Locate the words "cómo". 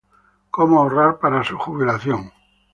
0.49-0.79